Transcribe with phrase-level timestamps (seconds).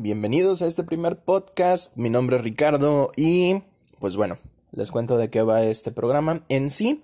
[0.00, 1.96] Bienvenidos a este primer podcast.
[1.96, 3.62] Mi nombre es Ricardo y
[3.98, 4.38] pues bueno,
[4.70, 6.44] les cuento de qué va este programa.
[6.48, 7.02] En sí,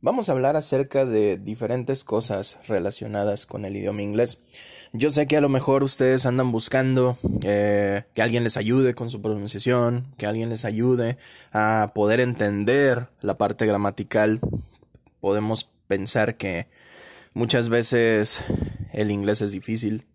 [0.00, 4.40] vamos a hablar acerca de diferentes cosas relacionadas con el idioma inglés.
[4.92, 9.08] Yo sé que a lo mejor ustedes andan buscando eh, que alguien les ayude con
[9.08, 11.18] su pronunciación, que alguien les ayude
[11.52, 14.40] a poder entender la parte gramatical.
[15.20, 16.66] Podemos pensar que
[17.34, 18.42] muchas veces
[18.92, 20.06] el inglés es difícil,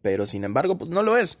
[0.00, 1.36] pero sin embargo, pues no lo es.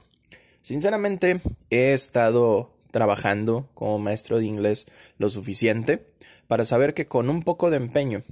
[0.62, 4.86] Sinceramente, he estado trabajando como maestro de inglés
[5.18, 6.06] lo suficiente
[6.48, 8.22] para saber que con un poco de empeño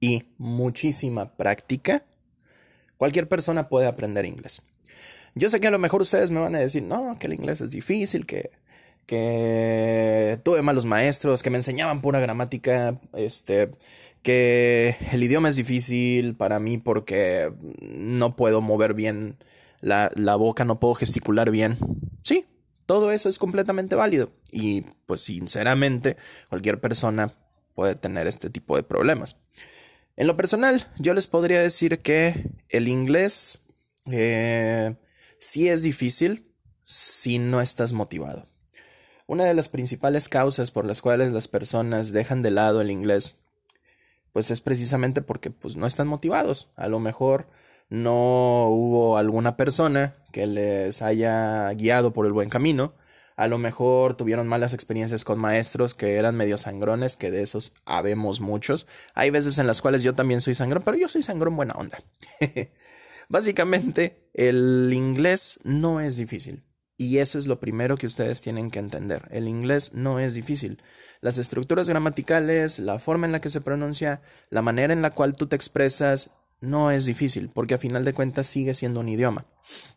[0.00, 2.04] y muchísima práctica,
[2.96, 4.62] cualquier persona puede aprender inglés.
[5.34, 7.60] Yo sé que a lo mejor ustedes me van a decir, no, que el inglés
[7.60, 8.50] es difícil, que,
[10.42, 13.70] tuve malos maestros, que me enseñaban pura gramática, este,
[14.22, 19.36] que el idioma es difícil para mí porque no puedo mover bien
[19.80, 21.76] la, la boca, no puedo gesticular bien.
[22.22, 22.46] Sí,
[22.86, 24.32] todo eso es completamente válido.
[24.50, 26.16] Y pues sinceramente,
[26.48, 27.34] cualquier persona
[27.74, 29.36] puede tener este tipo de problemas.
[30.16, 33.62] En lo personal, yo les podría decir que el inglés
[34.10, 34.96] eh,
[35.38, 36.52] sí es difícil
[36.84, 38.46] si no estás motivado.
[39.26, 43.36] Una de las principales causas por las cuales las personas dejan de lado el inglés,
[44.32, 46.68] pues es precisamente porque pues, no están motivados.
[46.76, 47.48] A lo mejor
[47.90, 52.94] no hubo alguna persona que les haya guiado por el buen camino.
[53.36, 57.74] A lo mejor tuvieron malas experiencias con maestros que eran medio sangrones, que de esos
[57.84, 58.86] habemos muchos.
[59.14, 62.02] Hay veces en las cuales yo también soy sangrón, pero yo soy sangrón buena onda.
[63.28, 66.64] Básicamente, el inglés no es difícil.
[66.96, 69.26] Y eso es lo primero que ustedes tienen que entender.
[69.30, 70.82] El inglés no es difícil.
[71.22, 74.20] Las estructuras gramaticales, la forma en la que se pronuncia,
[74.50, 78.12] la manera en la cual tú te expresas, no es difícil, porque a final de
[78.12, 79.46] cuentas sigue siendo un idioma.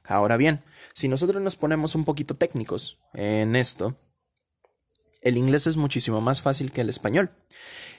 [0.04, 3.98] Ahora bien, si nosotros nos ponemos un poquito técnicos en esto,
[5.22, 7.32] el inglés es muchísimo más fácil que el español.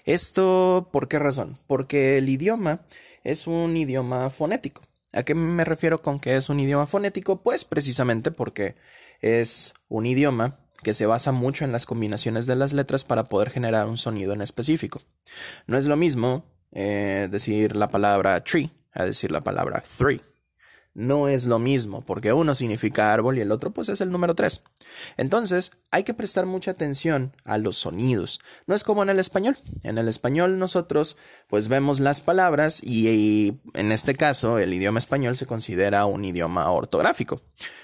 [0.05, 1.59] Esto, ¿por qué razón?
[1.67, 2.83] Porque el idioma
[3.23, 4.83] es un idioma fonético.
[5.13, 7.43] ¿A qué me refiero con que es un idioma fonético?
[7.43, 8.75] Pues precisamente porque
[9.21, 13.51] es un idioma que se basa mucho en las combinaciones de las letras para poder
[13.51, 15.01] generar un sonido en específico.
[15.67, 16.45] No es lo mismo
[16.75, 20.21] eh, decir la palabra tree a decir la palabra three.
[20.95, 24.37] No es lo mismo, porque uno significa árbol y el otro pues es el número
[24.37, 24.63] 3.
[25.17, 28.39] Entonces, hay que prestar mucha atención a los sonidos.
[28.69, 29.59] No es como en el español.
[29.83, 31.17] En el español nosotros
[31.49, 36.25] pues vemos las palabras y, y en este caso el idioma español se considera un
[36.25, 37.43] idioma ortográfico.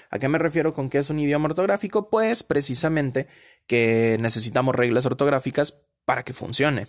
[0.09, 2.09] ¿A qué me refiero con que es un idioma ortográfico?
[2.09, 3.27] Pues precisamente
[3.67, 6.87] que necesitamos reglas ortográficas para que funcione.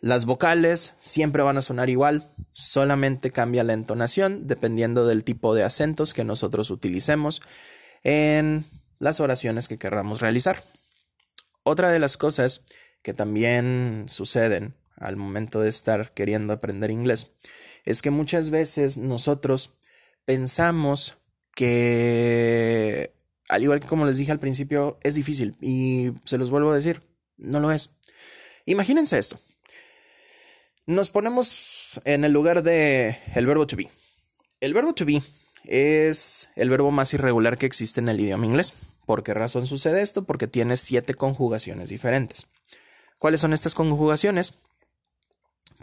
[0.00, 5.62] Las vocales siempre van a sonar igual, solamente cambia la entonación dependiendo del tipo de
[5.62, 7.42] acentos que nosotros utilicemos
[8.02, 8.64] en
[8.98, 10.64] las oraciones que querramos realizar.
[11.64, 12.64] Otra de las cosas
[13.02, 17.30] que también suceden al momento de estar queriendo aprender inglés
[17.84, 19.74] es que muchas veces nosotros
[20.24, 21.18] pensamos
[21.54, 23.12] que,
[23.48, 26.76] al igual que como les dije al principio, es difícil y se los vuelvo a
[26.76, 27.02] decir,
[27.36, 27.90] no lo es.
[28.64, 29.38] Imagínense esto.
[30.90, 33.88] Nos ponemos en el lugar de el verbo to be.
[34.58, 35.22] El verbo to be
[35.62, 38.74] es el verbo más irregular que existe en el idioma inglés.
[39.06, 40.24] ¿Por qué razón sucede esto?
[40.24, 42.48] Porque tiene siete conjugaciones diferentes.
[43.18, 44.54] ¿Cuáles son estas conjugaciones?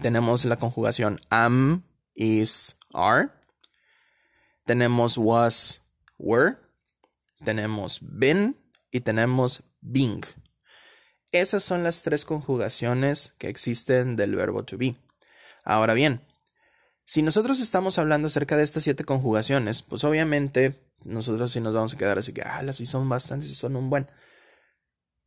[0.02, 3.30] Tenemos la conjugación am, is, are.
[4.66, 5.84] Tenemos was,
[6.18, 6.58] were.
[7.46, 8.58] Tenemos been
[8.92, 10.26] y tenemos being.
[11.32, 14.96] Esas son las tres conjugaciones que existen del verbo to be.
[15.66, 16.22] Ahora bien,
[17.04, 21.94] si nosotros estamos hablando acerca de estas siete conjugaciones, pues obviamente nosotros sí nos vamos
[21.94, 24.08] a quedar así que, ah, las sí son bastantes y son un buen.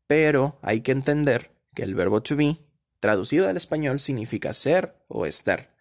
[0.07, 2.57] Pero hay que entender que el verbo to be,
[2.99, 5.75] traducido al español, significa ser o estar.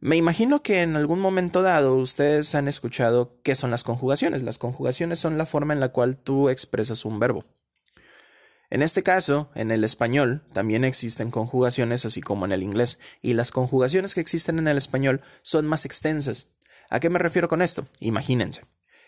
[0.00, 4.44] Me imagino que en algún momento dado ustedes han escuchado qué son las conjugaciones.
[4.44, 7.44] Las conjugaciones son la forma en la cual tú expresas un verbo.
[8.70, 13.32] En este caso, en el español también existen conjugaciones así como en el inglés, y
[13.32, 16.50] las conjugaciones que existen en el español son más extensas.
[16.90, 17.86] ¿A qué me refiero con esto?
[18.00, 18.64] Imagínense.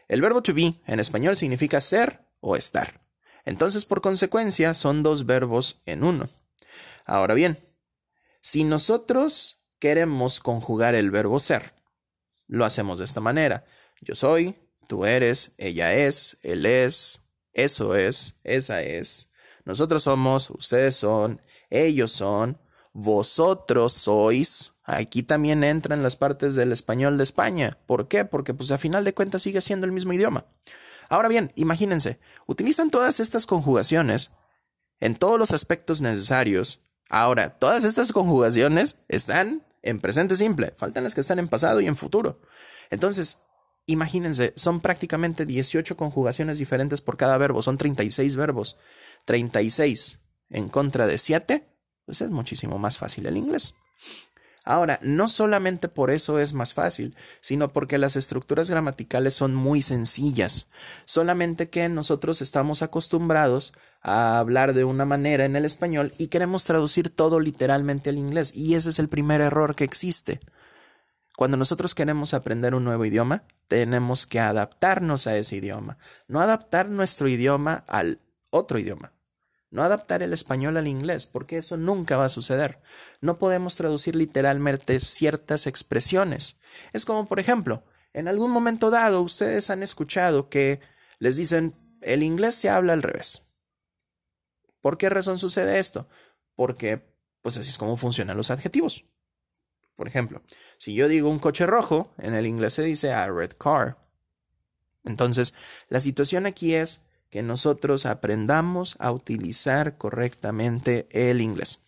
[0.09, 3.03] El verbo to be en español significa ser o estar.
[3.45, 6.29] Entonces, por consecuencia, son dos verbos en uno.
[7.05, 7.59] Ahora bien,
[8.41, 11.75] si nosotros queremos conjugar el verbo ser,
[12.47, 13.65] lo hacemos de esta manera.
[14.01, 14.57] Yo soy,
[14.89, 17.23] tú eres, ella es, él es,
[17.53, 19.30] eso es, esa es,
[19.65, 21.41] nosotros somos, ustedes son,
[21.71, 22.59] ellos son,
[22.93, 24.75] vosotros sois.
[24.85, 27.79] Aquí también entran las partes del español de España.
[27.87, 28.25] ¿Por qué?
[28.25, 30.47] Porque pues a final de cuentas sigue siendo el mismo idioma.
[31.09, 34.31] Ahora bien, imagínense, utilizan todas estas conjugaciones
[35.01, 36.83] en todos los aspectos necesarios.
[37.09, 41.87] Ahora, todas estas conjugaciones están en presente simple, faltan las que están en pasado y
[41.87, 42.41] en futuro.
[42.91, 43.41] Entonces,
[43.87, 48.77] imagínense, son prácticamente 18 conjugaciones diferentes por cada verbo, son 36 verbos.
[49.25, 50.21] 36
[50.51, 51.67] en contra de 7,
[52.05, 53.75] pues es muchísimo más fácil el inglés.
[54.65, 59.81] Ahora, no solamente por eso es más fácil, sino porque las estructuras gramaticales son muy
[59.81, 60.69] sencillas,
[61.07, 63.73] solamente que nosotros estamos acostumbrados
[64.03, 68.55] a hablar de una manera en el español y queremos traducir todo literalmente al inglés,
[68.55, 70.41] y ese es el primer error que existe.
[71.37, 75.97] Cuando nosotros queremos aprender un nuevo idioma, tenemos que adaptarnos a ese idioma,
[76.29, 78.21] no adaptar nuestro idioma al
[78.51, 79.13] otro idioma.
[79.71, 82.81] No adaptar el español al inglés, porque eso nunca va a suceder.
[83.21, 86.59] No podemos traducir literalmente ciertas expresiones.
[86.93, 90.81] Es como, por ejemplo, en algún momento dado ustedes han escuchado que
[91.21, 93.47] les dicen el inglés se habla al revés.
[94.81, 96.09] ¿Por qué razón sucede esto?
[96.57, 99.05] Porque, pues así es como funcionan los adjetivos.
[99.95, 100.43] Por ejemplo,
[100.79, 103.99] si yo digo un coche rojo, en el inglés se dice a red car.
[105.05, 105.55] Entonces,
[105.89, 111.81] la situación aquí es que nosotros aprendamos a utilizar correctamente el inglés.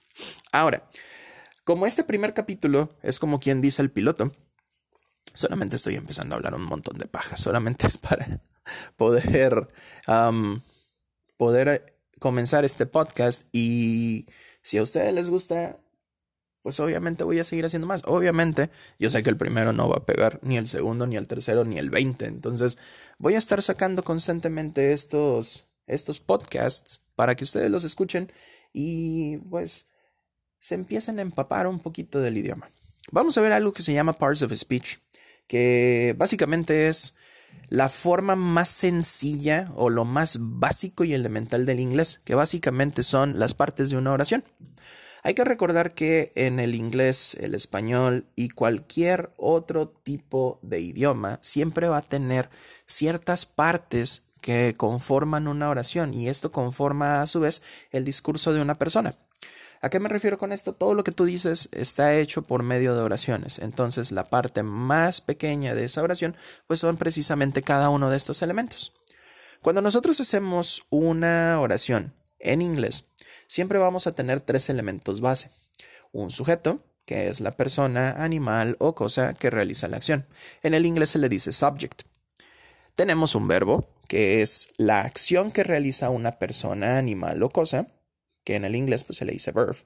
[0.53, 0.89] Ahora,
[1.65, 4.33] como este primer capítulo es como quien dice el piloto,
[5.35, 8.41] solamente estoy empezando a hablar un montón de paja, solamente es para
[8.97, 9.69] poder,
[11.37, 14.27] poder comenzar este podcast y
[14.63, 15.79] si a ustedes les gusta,
[16.63, 18.03] pues obviamente voy a seguir haciendo más.
[18.07, 21.27] Obviamente, yo sé que el primero no va a pegar ni el segundo, ni el
[21.27, 22.27] tercero, ni el veinte.
[22.27, 22.79] Entonces,
[23.19, 28.33] voy a estar sacando constantemente estos, estos podcasts para que ustedes los escuchen
[28.73, 29.89] y pues
[30.61, 32.71] se empiecen a empapar un poquito del idioma.
[33.11, 34.99] Vamos a ver algo que se llama parts of speech,
[35.49, 37.17] que básicamente es
[37.69, 43.39] la forma más sencilla o lo más básico y elemental del inglés, que básicamente son
[43.39, 44.45] las partes de una oración.
[45.25, 51.39] Hay que recordar que en el inglés, el español y cualquier otro tipo de idioma
[51.43, 52.51] siempre va a tener
[52.87, 58.61] ciertas partes que conforman una oración y esto conforma a su vez el discurso de
[58.61, 59.15] una persona.
[59.81, 60.75] ¿A qué me refiero con esto?
[60.75, 63.59] Todo lo que tú dices está hecho por medio de oraciones.
[63.61, 66.37] Entonces, la parte más pequeña de esa oración,
[66.67, 68.93] pues son precisamente cada uno de estos elementos.
[69.61, 73.09] Cuando nosotros hacemos una oración en inglés,
[73.53, 75.51] siempre vamos a tener tres elementos base.
[76.11, 80.27] Un sujeto, que es la persona, animal o cosa que realiza la acción.
[80.63, 82.05] En el inglés se le dice subject.
[82.97, 87.89] Tenemos un verbo, que es la acción que realiza una persona, animal o cosa,
[88.43, 89.77] que en el inglés pues, se le dice verb.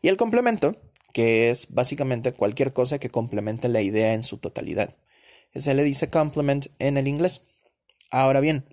[0.00, 0.74] Y el complemento,
[1.12, 4.96] que es básicamente cualquier cosa que complemente la idea en su totalidad.
[5.54, 7.42] Se le dice complement en el inglés.
[8.10, 8.64] Ahora bien,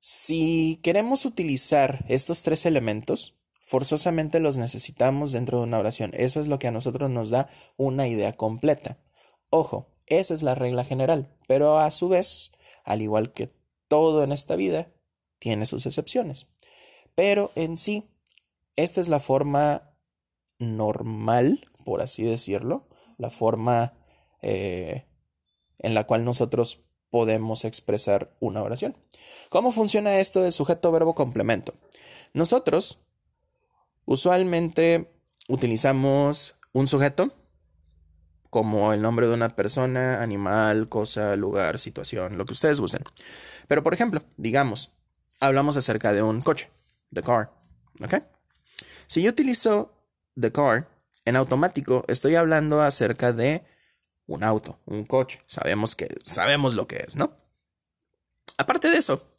[0.00, 6.12] si queremos utilizar estos tres elementos, forzosamente los necesitamos dentro de una oración.
[6.14, 8.98] Eso es lo que a nosotros nos da una idea completa.
[9.50, 12.50] Ojo, esa es la regla general, pero a su vez,
[12.82, 13.52] al igual que
[13.88, 14.88] todo en esta vida,
[15.38, 16.46] tiene sus excepciones.
[17.14, 18.08] Pero en sí,
[18.76, 19.82] esta es la forma
[20.58, 22.88] normal, por así decirlo,
[23.18, 23.92] la forma
[24.40, 25.04] eh,
[25.78, 28.96] en la cual nosotros podemos expresar una oración.
[29.48, 31.74] ¿Cómo funciona esto de sujeto, verbo, complemento?
[32.32, 33.00] Nosotros
[34.04, 35.10] usualmente
[35.48, 37.32] utilizamos un sujeto
[38.50, 43.04] como el nombre de una persona, animal, cosa, lugar, situación, lo que ustedes gusten.
[43.68, 44.92] Pero por ejemplo, digamos,
[45.38, 46.68] hablamos acerca de un coche,
[47.12, 47.52] the car,
[48.02, 48.14] ¿ok?
[49.06, 49.94] Si yo utilizo
[50.38, 50.88] the car,
[51.24, 53.64] en automático estoy hablando acerca de
[54.30, 55.42] un auto, un coche.
[55.46, 57.36] Sabemos que sabemos lo que es, ¿no?
[58.58, 59.36] Aparte de eso,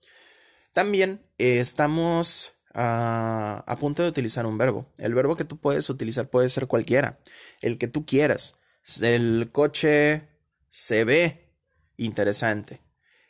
[0.73, 4.91] también estamos a punto de utilizar un verbo.
[4.97, 7.19] El verbo que tú puedes utilizar puede ser cualquiera,
[7.61, 8.55] el que tú quieras.
[9.01, 10.27] El coche
[10.69, 11.55] se ve
[11.97, 12.81] interesante.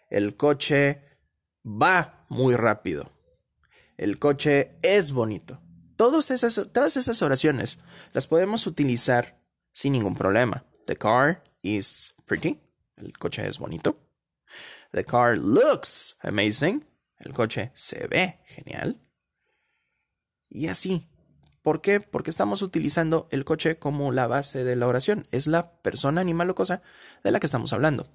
[0.10, 1.04] El coche
[1.64, 3.12] va muy rápido.
[3.98, 5.62] El coche es bonito.
[5.96, 7.80] Todas esas, todas esas oraciones
[8.14, 10.66] las podemos utilizar sin ningún problema.
[10.88, 12.60] The car is pretty.
[12.98, 13.98] El coche es bonito.
[14.92, 16.86] The car looks amazing.
[17.18, 19.00] El coche se ve genial.
[20.50, 21.08] Y así.
[21.62, 22.00] ¿Por qué?
[22.00, 25.28] Porque estamos utilizando el coche como la base de la oración.
[25.32, 26.82] Es la persona, animal o cosa
[27.24, 28.08] de la que estamos hablando.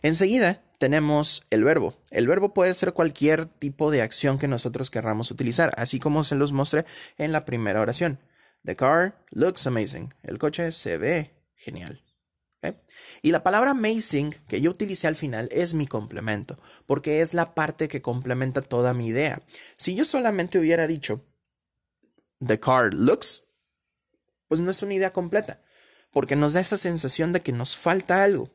[0.00, 1.94] Enseguida tenemos el verbo.
[2.10, 6.36] El verbo puede ser cualquier tipo de acción que nosotros querramos utilizar, así como se
[6.36, 6.86] los mostré
[7.18, 8.18] en la primera oración.
[8.64, 10.14] The car looks amazing.
[10.22, 12.05] El coche se ve genial.
[13.22, 17.54] Y la palabra amazing que yo utilicé al final es mi complemento, porque es la
[17.54, 19.42] parte que complementa toda mi idea.
[19.76, 21.24] Si yo solamente hubiera dicho,
[22.44, 23.44] the car looks,
[24.48, 25.62] pues no es una idea completa,
[26.10, 28.50] porque nos da esa sensación de que nos falta algo.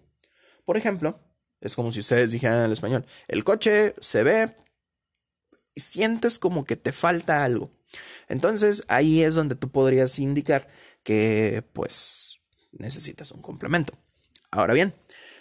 [0.65, 1.20] Por ejemplo,
[1.60, 4.55] es como si ustedes dijeran en español, el coche se ve
[5.74, 7.72] y sientes como que te falta algo.
[8.27, 10.67] Entonces ahí es donde tú podrías indicar
[11.03, 12.30] que pues
[12.72, 13.94] necesitas un complemento.
[14.51, 14.94] Ahora bien,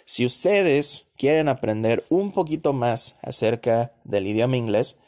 [0.05, 4.99] si ustedes quieren aprender un poquito más acerca del idioma inglés,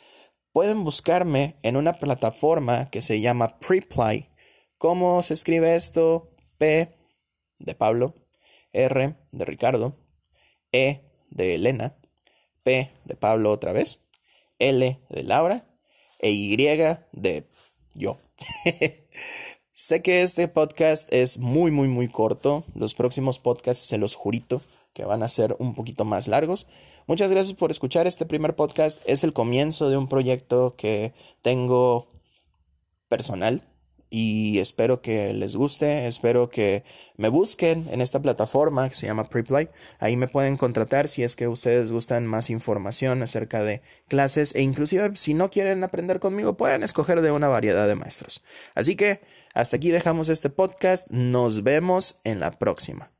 [0.51, 4.29] pueden buscarme en una plataforma que se llama Preply.
[4.77, 6.29] ¿Cómo se escribe esto?
[6.57, 6.95] P
[7.59, 8.13] de Pablo,
[8.71, 9.97] R de Ricardo,
[10.71, 11.95] E de Elena,
[12.63, 13.99] P de Pablo otra vez,
[14.59, 15.65] L de Laura
[16.19, 17.47] e Y de
[17.93, 18.19] yo.
[19.73, 22.63] sé que este podcast es muy, muy, muy corto.
[22.75, 24.61] Los próximos podcasts, se los jurito,
[24.93, 26.67] que van a ser un poquito más largos.
[27.07, 29.01] Muchas gracias por escuchar este primer podcast.
[29.05, 32.07] Es el comienzo de un proyecto que tengo
[33.09, 33.61] personal
[34.15, 36.83] y espero que les guste, espero que
[37.17, 39.69] me busquen en esta plataforma que se llama Preply.
[39.97, 44.61] Ahí me pueden contratar si es que ustedes gustan más información acerca de clases e
[44.61, 48.43] inclusive si no quieren aprender conmigo pueden escoger de una variedad de maestros.
[48.75, 49.21] Así que
[49.55, 53.12] hasta aquí dejamos este podcast, nos vemos en la próxima.